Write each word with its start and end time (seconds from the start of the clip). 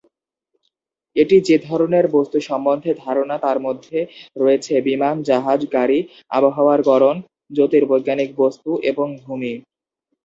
এটি 1.15 1.37
যে 1.47 1.55
ধরনের 1.67 2.05
বস্তু 2.17 2.37
সম্বন্ধে 2.49 2.91
ধারণা 3.03 3.35
তার 3.37 3.57
মধ্যে 3.59 3.97
রয়েছে 4.35 4.73
বিমান, 4.81 5.15
জাহাজ, 5.29 5.59
গাড়ি, 5.73 5.99
আবহাওয়ার 6.31 6.79
গড়ন, 6.89 7.17
জ্যোতির্বৈজ্ঞানিক 7.51 8.29
বস্তু 8.37 8.69
এবং 8.91 9.07
ভূমি। 9.21 9.53